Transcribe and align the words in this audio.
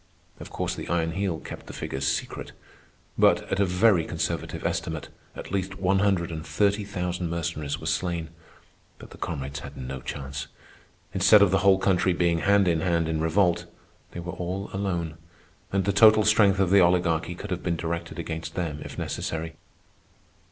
Of 0.39 0.49
course, 0.49 0.73
the 0.73 0.87
Iron 0.87 1.11
Heel 1.11 1.37
kept 1.39 1.67
the 1.67 1.73
figures 1.73 2.07
secret, 2.07 2.53
but, 3.19 3.41
at 3.51 3.59
a 3.59 3.65
very 3.65 4.03
conservative 4.03 4.65
estimate, 4.65 5.09
at 5.35 5.51
least 5.51 5.77
one 5.79 5.99
hundred 5.99 6.31
and 6.31 6.43
thirty 6.43 6.83
thousand 6.83 7.29
Mercenaries 7.29 7.77
were 7.77 7.85
slain. 7.85 8.29
But 8.97 9.11
the 9.11 9.19
comrades 9.19 9.59
had 9.59 9.77
no 9.77 10.01
chance. 10.01 10.47
Instead 11.13 11.43
of 11.43 11.51
the 11.51 11.59
whole 11.59 11.77
country 11.77 12.13
being 12.13 12.39
hand 12.39 12.67
in 12.67 12.81
hand 12.81 13.07
in 13.07 13.21
revolt, 13.21 13.65
they 14.09 14.19
were 14.19 14.31
all 14.33 14.71
alone, 14.73 15.19
and 15.71 15.85
the 15.85 15.93
total 15.93 16.23
strength 16.25 16.57
of 16.59 16.71
the 16.71 16.81
Oligarchy 16.81 17.35
could 17.35 17.51
have 17.51 17.61
been 17.61 17.75
directed 17.75 18.17
against 18.17 18.55
them 18.55 18.81
if 18.83 18.97
necessary. 18.97 19.53